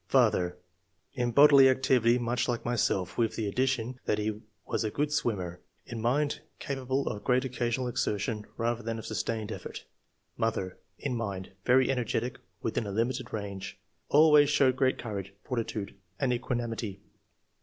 Father— 0.07 0.57
In 1.21 1.31
bodily 1.31 1.69
activity 1.69 2.17
much 2.17 2.47
like 2.47 2.65
my 2.65 2.75
self, 2.75 3.19
with 3.19 3.35
the 3.35 3.47
addition 3.47 3.99
that 4.05 4.17
he 4.17 4.41
was 4.65 4.83
a 4.83 4.89
good 4.89 5.09
II.] 5.09 5.13
QUALITIES, 5.13 5.13
85 5.13 5.13
swimmer. 5.13 5.59
In 5.85 5.99
miiid— 6.01 6.39
Capable 6.67 7.07
of 7.07 7.23
great 7.23 7.45
occasional 7.45 7.87
exertion 7.87 8.47
rather 8.57 8.81
than 8.81 8.97
of 8.97 9.05
sustained 9.05 9.51
effort. 9.51 9.85
Mother— 10.37 10.79
In 11.05 11.15
mindy 11.15 11.51
very 11.65 11.91
energetic 11.91 12.39
within 12.63 12.87
a 12.87 12.91
limited 12.91 13.31
range. 13.31 13.77
Always 14.09 14.49
showed 14.49 14.75
great 14.75 14.97
courage, 14.97 15.35
fortitude, 15.43 15.93
and 16.19 16.33
equanimity. 16.33 16.99